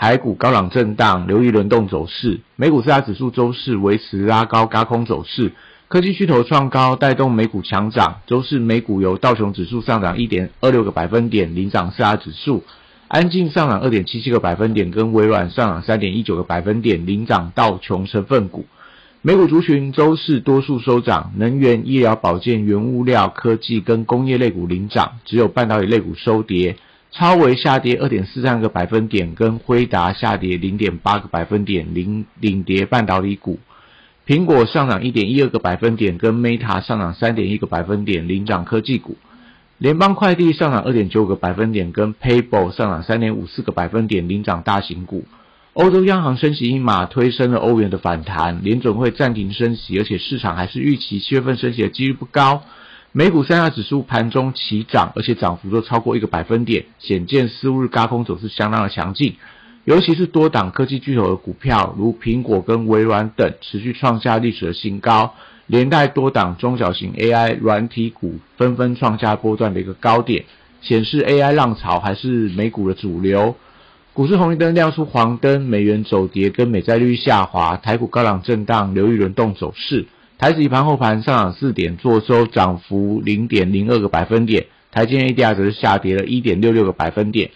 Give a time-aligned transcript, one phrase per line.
[0.00, 2.40] 台股高档震荡，留意轮动走势。
[2.56, 5.52] 美股四大指数周四维持拉高、高空走势，
[5.88, 8.22] 科技巨头创高，带动美股强涨。
[8.26, 12.62] 周四美股由道琼指数上涨一点二六个百分点，领涨四大指数；
[13.08, 18.64] 安静上涨二点七七个百分点，跟微软上涨三点一九个百分点，领涨道琼成分股。
[19.20, 26.76] 美股族群周四多数收涨，能源、医疗保健、原物料、科技跟工业类股领涨，只有半导体类股收跌。
[27.12, 33.58] 超微下跌二点四三个百分点，跟辉达下跌零点八个百分点，领领跌半导体股。
[34.26, 39.16] 苹果上涨一点一二个百分点，跟 Meta 上涨三点一个百分点，领涨科技股。
[39.78, 45.24] 联邦快递上涨二点九个百分点，跟 PayPal 上涨三点五四个百分点，领涨大型股。
[45.72, 48.62] 欧洲央行升息一码，推升了欧元的反弹。
[48.62, 52.62] 联准会暂停升息，而且市场还是预期七月份升息的几率不高。
[53.12, 59.34] 美股三大指数盘中齐涨，而且涨幅都超过一个百分点，显见四日高空走势相当的强劲。
[59.84, 65.34] 尤其是多档科技巨头的股票，如苹果跟微软等，持续创下历史的新高，
[65.66, 70.44] 连带多档中小型 AI 软体股纷纷创下波段的一个高点，
[70.80, 73.56] 显示 AI 浪潮还是美股的主流。
[74.12, 80.06] 股市红绿灯亮出黄灯，美元走跌跟美债率下滑，台股高档震荡，留意轮动走势。
[80.40, 84.68] 台指盘后盘上涨四点，做收涨幅零点零二个百分点。
[84.90, 87.50] 台积 ADR 则是下跌了一点六六个百分点。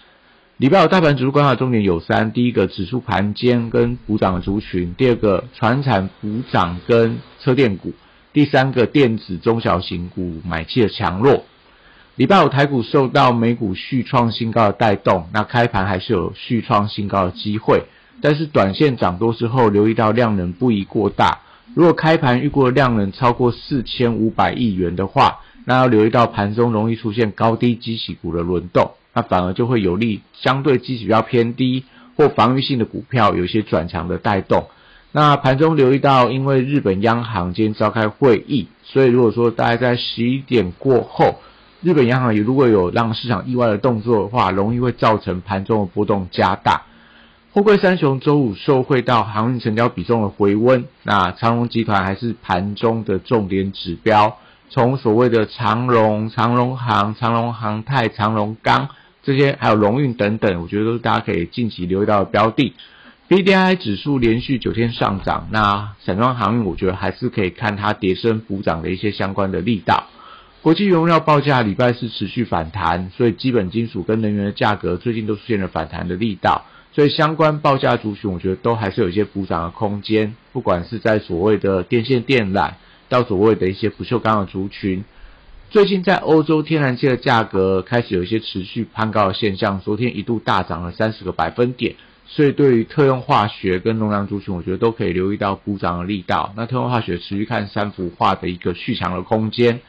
[0.58, 7.92] 礼拜五大盘指数观察重点有三：第一个，指数盘间跟补涨的族群；第二个，船产补涨跟车电股；
[8.34, 11.46] 第三个，电子中小型股买气的强弱。
[12.16, 17.84] 礼拜五台股受到美股续创新高的带动，那开盘还是有续创新高的机会，
[18.20, 21.40] 但是短线涨多之后，留意到量能不宜过大。
[21.72, 31.84] 如果开盘预估量能超过四千五百亿元的话，那要留意到盘中容易出现高低基息股的轮动，那反而就会有利相对基息比较偏低
[32.16, 34.66] 或防御性的股票有一些转强的带动。
[35.10, 41.40] 那盘中留意到，因为日本央行今天召开会议，所以如果说大概在十一点过后，
[41.82, 46.82] 日本央行如果有让市场意外的动作的话，容易会造成盘中的波动加大。
[47.54, 54.38] 货柜三雄周五受惠到航运成交比重的回温，那长荣集团还是盘中的重点指标。
[54.70, 58.88] 从所谓的长荣、长荣航、长荣航太、长荣钢
[59.22, 62.74] 这些，还有龙运等等，我觉得都是大家可以近期留意到的标的。
[63.28, 70.08] B D I 指数连续九天上涨，那散装航运我觉得还是可以看它跌升补涨的一些相关的力道。
[70.60, 76.64] 国际原料报价礼拜四持续反弹，所以基本金属跟能源的价格最近都出现了反弹的力道。
[76.94, 80.36] 所以相关报价族群，我觉得都还是有一些补涨的空间。
[80.52, 82.74] 不管是在所谓的电线电缆，
[83.08, 85.04] 到所谓的一些不锈钢的族群，
[85.70, 89.80] 最近在欧洲天然气的价格开始有一些持续攀高的现象。
[89.80, 91.96] 昨天一度大涨了三十个百分点。
[92.26, 96.54] 所以对于特用化学跟农粮族群，我觉得都可以留意到补涨的力道。
[96.56, 99.80] 那特用化学持续看三幅画的一个续强的空间。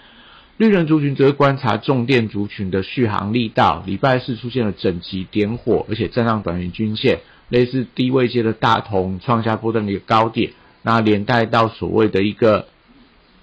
[0.58, 12.68] 绿人族群则观察重电族群的续航力道，礼拜四出现了整齐点火，而且站上短圆均线，类似低位阶的大同创下波段的一个高点，那连带到所谓的一个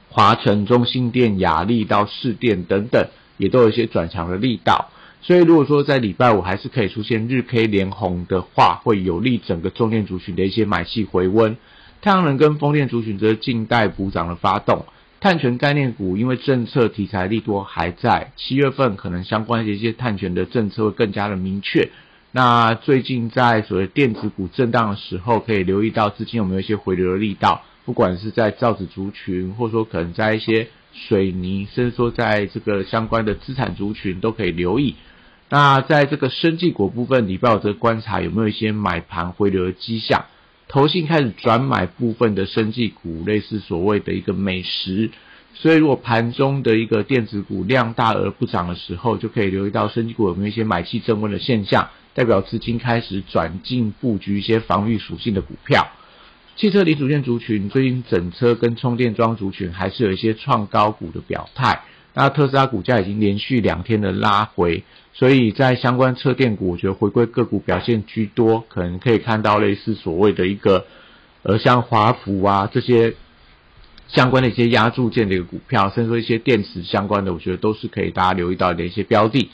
[0.09, 3.07] 华晨、中心电、雅力到市电等等，
[3.37, 4.89] 也都有一些转强的力道。
[5.21, 11.59] 所以如果说在礼拜五还是可以出现日 K 连红的话，会有利整个重电族群的一些买气回温。
[12.01, 14.87] 太阳能跟风电族群则静待补涨的发动。
[15.23, 21.91] 碳权概念股，因为政策题材利多还在，七月份可能相关的一些碳权的政策会更加的明确。
[22.33, 34.97] 那最近在所谓电子股震荡的时候，可以留意到资金有没有一些回流的力道，不管是在造纸族群，或者说可能在一些水泥，甚至说在这个相关的资产族群都可以留意。
[35.49, 40.25] 那在这个生技股部分，你不要则观察有没有一些买盘回流的迹象。
[40.73, 45.11] 投信开始转买部分的生技股，类似所谓的一个美食，
[45.53, 55.89] 所以如果盘中的一个电子股量大而不涨的时候，就可以留意到生技股有没有一些买气增温的现象，代表资金开始转进布局一些防御属性的股票。
[56.57, 61.83] 汽车零组件族群最近整车跟充电桩族群还是有一些创高股的表态。
[62.15, 70.87] 那特斯拉股价已经连续两天的拉回，所以在相关车电股，我觉得回归个股表现居多，可能可以看到类似所谓的一个，
[71.43, 73.15] 呃，像华孚啊这些
[74.09, 79.51] 相关的一些压铸件的一个股票，甚至说一些电池相关的，我觉得都是可以大家留意到的一些标的。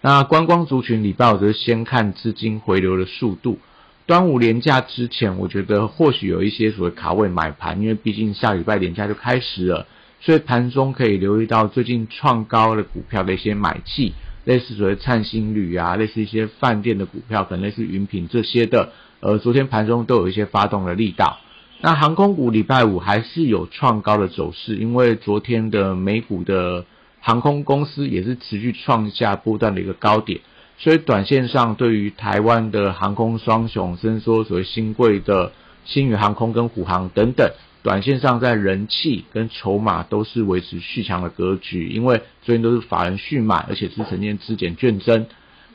[0.00, 3.58] 那观光族群礼拜，我则先看资金回流的速度。
[4.06, 9.86] 端午连假之前，我觉得或许有一些所谓卡位买盘，因为毕竟下礼拜连假就开始了，
[10.20, 14.12] 所以盘中可以留意到最近创高的股票的一些买气，
[14.44, 21.38] 类似所谓灿星旅啊，类似一些饭店的股票，可能类似云品这些的，呃，昨天盘中都有一些发动的力道。
[21.80, 26.84] 那航空股礼拜五还是有创高的走势，因为昨天的美股的
[27.20, 30.40] 航空公司也是持续创下波段的一个高点，
[30.76, 35.52] 所以短线上对于台湾的航空双雄，甚至说所谓新贵的
[35.86, 37.50] 新宇航空跟虎航等等，
[37.82, 45.26] 短线上在人气跟筹码都是维持续强的格局，因为最近都是法人续买，而且是呈现资减券增。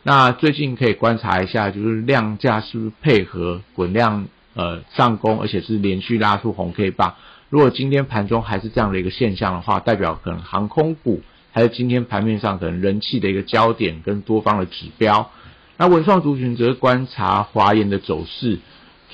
[0.03, 4.27] 那最近可以观察一下，就是量价是不是配合滚量。
[4.57, 7.15] 呃，上攻，而且是连续拉出红 K 棒。
[7.49, 15.29] 如果今天盘中还是这样的一个现象的话，代表可能航空股还是今天盘面上可能人气的一个焦点跟多方的指标。
[15.75, 18.59] 那文创族群则观察华研的走势。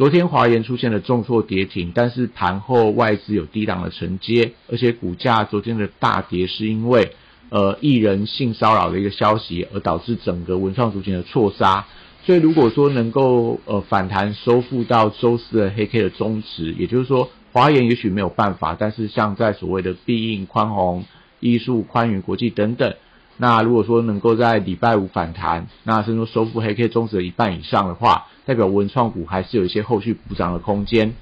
[0.02, 7.12] 昨天华研出现了重挫跌停，但是盘后外资有低档的承接，而且股价昨天的大跌是因为
[7.50, 11.86] 呃艺人性骚扰的一个消息而导致整个文创族群的错杀。
[12.24, 21.06] 所以如果说能够呃反弹收复到周四的黑 K 的中值，也就是说华研也许没有办法，但是像在所谓的必应、宽宏、
[21.40, 22.96] 艺术、宽宇国际等等，
[23.42, 31.16] 那如果说能够在礼拜五反弹，那甚至说收复黑 K 中值的一半以上的话，代表文创股还是有一些后续补涨的空间。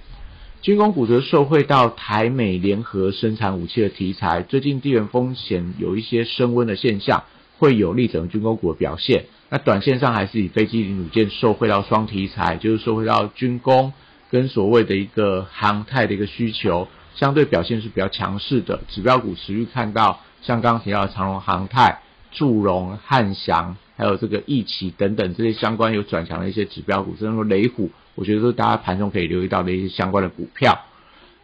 [0.62, 7.24] 军工股则受惠到台美联合生产武器的题材，最近地缘风险有一些升温的现象，
[7.58, 9.28] 会有利整个军工股的表现。
[9.48, 13.94] 那短线上还是以飞机零组件受惠到双题材，就是受惠到军工
[14.30, 18.82] 跟所谓的一个航太的一个需求，相对表现是比较强势的。
[18.90, 30.80] 指标股持续看到像刚刚提到的长荣航太、祝融、汉翔，还有这个易起等等这些相关有转强的一些指标股，甚至说雷虎，我觉得都大家盘中可以留意到的一些相关的股票。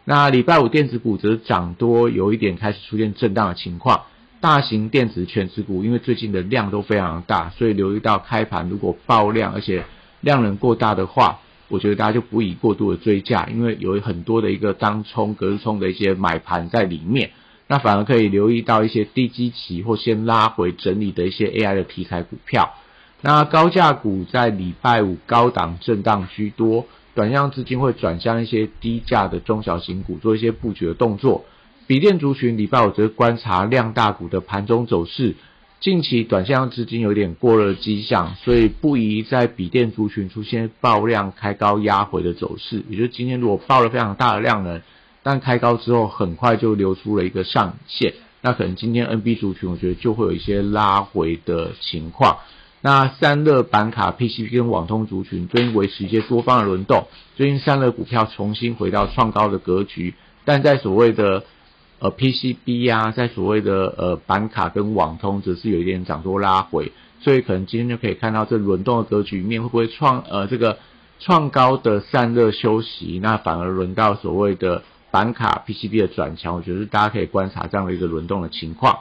[0.04, 4.02] 那礼拜五电子股则涨多，有一点开始出现震荡的情况。
[4.38, 9.84] 大型电子全值股，因为最近的量都非常大，所以留意到开盘如果爆量，而且
[10.20, 17.30] 量能过大的话，我觉得大家就不宜过度的追价，因为有很多的一个当冲、隔日冲的一些买盘在里面，
[17.68, 22.74] 那反而可以留意到一些低基期或先拉回整理的一些 AI 的题材股票。
[23.22, 31.44] 那高价股在礼拜五高档震荡居多，短向资金会转向一些低价的中小型股做一些布局的动作。
[31.88, 35.34] 笔电族群礼拜五则观察量大股的盘中走势，
[35.80, 42.84] 近期短线资金有点过热迹象，所以不宜在笔电族群出现爆量开高压回的走势。
[42.88, 44.82] 也就是今天如果爆了非常大的量能，
[45.28, 52.36] 但开高之后很快就流出了一个上限，那可能今天 NB 族群我觉得就会有一些拉回的情况。
[52.80, 60.14] 那散热板卡、PCB 跟网通族群最近维持一些多方的轮动，最近散热股票重新回到创高的格局，
[60.44, 61.42] 但在所谓的
[61.98, 70.78] 呃，PCB 呀，在所谓的呃板卡跟网通，则是有一点涨多拉回，所以可能今天就可以看到这轮动的格局面会不会创呃这个
[71.18, 74.84] 创高的散热休息，那反而轮到所谓的
[75.16, 78.98] 板卡 PCB 的转强，我觉得大家可以观察这样的一个轮动的情况。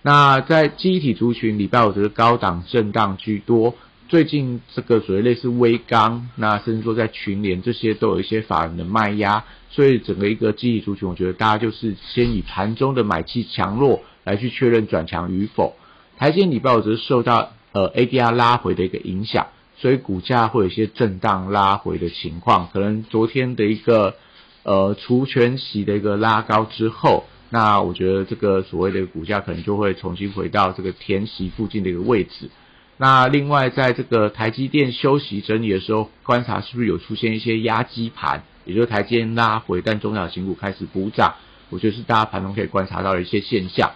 [0.00, 3.74] 那在记忆体族群礼拜五则是高档震荡居多。
[4.08, 15.74] 最近这个所谓类似微钢，那甚至说在群联这些都有一些法人的卖压，所以整个一个记忆族群，我觉得大家就是先以盘中的买气强弱来去确认转强与否。
[16.16, 19.48] 台积电礼拜五则是受到呃 ADR 拉回的一个影响，
[19.78, 22.68] 所以股价会有一些震荡拉回的情况。
[22.72, 24.14] 可能昨天的一个
[24.62, 32.50] 呃除权息的一个拉高之后，那我觉得这个所谓的股价可能就会重新回到这个填息附近的一个位置。
[32.96, 41.36] 那另外，在这个台积电休息整理的时候，观察是不是有出现一些压机盘，也就是台积电拉回，但中小型股开始补涨，
[41.70, 43.92] 我觉得是大家盘中可以观察到的一些现象。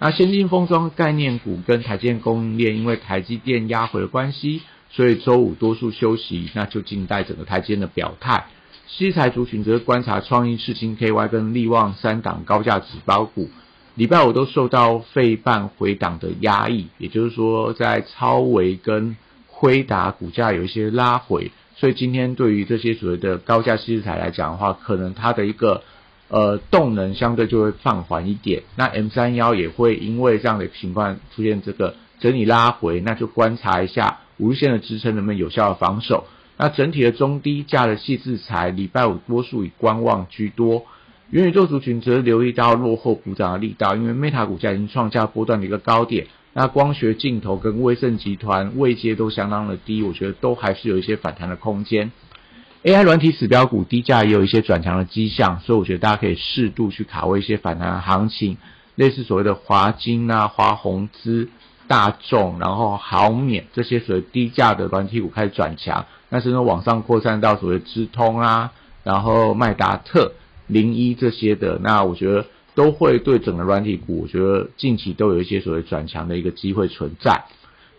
[0.00, 8.46] 那先进封装概念股跟台积电供应链，因为台积电压回的关系，所以周五多数休息，那就静待整个台积电的表态。
[8.92, 13.48] 西财族群则观察创意、世星 KY 跟力旺三档高价指包股。
[13.94, 19.16] 礼拜五都受到费半回档的压抑，也就是说，在超维跟
[19.46, 25.82] 辉达股价有一些拉回，所以今天对于这些所谓的高价稀土材来讲的话，可能它的一个
[26.28, 28.64] 呃动能相对就会放缓一点。
[28.74, 36.26] 那 M 三幺也会因为这样的情况出现这个整理拉回，那就观察一下五日线的支撑能不能有效的防守。
[36.62, 40.84] 那整体的中低价的细制材，礼拜五多数以观望居多。
[41.30, 46.26] 元宇宙族群则留意到落后补涨的力道，因为 Meta 股价已经创下波段的一个高点。
[46.52, 52.12] 那光学镜头跟威盛集团位阶都相当的低，我觉得都还是有一些反弹的空间。
[52.82, 58.58] AI 软体指标股低价也有一些转强的迹象，所以我觉得大家可以适度去卡位一些反弹的行情，
[58.96, 61.48] 类似所谓的华金啊、华宏资、
[61.90, 68.70] 大众，然后豪免这些所谓低价的软体股开始转强，那甚至往上扩散到所谓智通啊，
[69.02, 70.34] 然后麦达特。
[70.68, 77.42] 零一这些的，那我觉得都会对整个软体股，我觉得近期都有一些所谓转强的一个机会存在。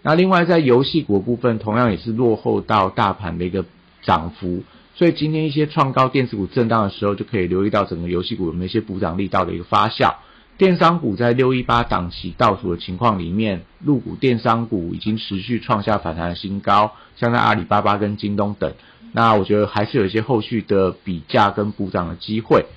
[0.03, 3.65] 那另外在游戏股部分，同样也是落后到大盘的一个
[4.03, 4.63] 涨幅，
[4.95, 10.13] 所以今天一些创高电子股震荡的时候，就可以留意到整个游戏股有没有一些补涨力道的一个发酵。
[10.61, 18.71] 电商股在六一八档期倒数的情况里面，入股电商股已经持续创下反弹的新高，像在阿里巴巴跟京东等。
[19.11, 22.67] 那我觉得还是有一些后续的比价跟补涨的机会。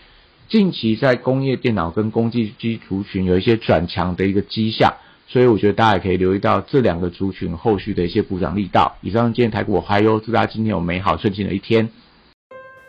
[0.49, 4.95] 近期在工业电脑跟工具机族群有一些转强的一个迹象，
[5.29, 8.97] 所以我觉得大家也可以留意到这两个族群后续的一些补涨力道。
[9.03, 11.91] 以上今天台股我嗨哟，祝大家今天有美好顺心的一天。